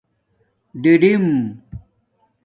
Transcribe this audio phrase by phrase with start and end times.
[0.81, 1.25] ڈِڈِم